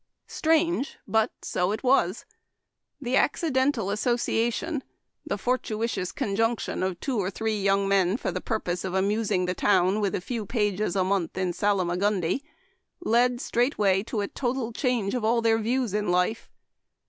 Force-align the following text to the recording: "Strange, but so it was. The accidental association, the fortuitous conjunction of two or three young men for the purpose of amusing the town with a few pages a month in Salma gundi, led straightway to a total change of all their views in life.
"Strange, 0.41 0.97
but 1.07 1.29
so 1.43 1.71
it 1.71 1.83
was. 1.83 2.25
The 2.99 3.15
accidental 3.17 3.91
association, 3.91 4.81
the 5.27 5.37
fortuitous 5.37 6.11
conjunction 6.11 6.81
of 6.81 6.99
two 6.99 7.19
or 7.19 7.29
three 7.29 7.61
young 7.61 7.87
men 7.87 8.17
for 8.17 8.31
the 8.31 8.41
purpose 8.41 8.83
of 8.83 8.95
amusing 8.95 9.45
the 9.45 9.53
town 9.53 9.99
with 10.01 10.15
a 10.15 10.19
few 10.19 10.47
pages 10.47 10.95
a 10.95 11.03
month 11.03 11.37
in 11.37 11.51
Salma 11.53 11.99
gundi, 11.99 12.41
led 12.99 13.39
straightway 13.39 14.01
to 14.01 14.21
a 14.21 14.27
total 14.27 14.73
change 14.73 15.13
of 15.13 15.23
all 15.23 15.39
their 15.39 15.59
views 15.59 15.93
in 15.93 16.09
life. 16.09 16.49